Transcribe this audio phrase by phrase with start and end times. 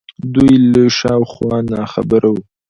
[0.33, 2.41] دوی له شا و خوا ناخبره وو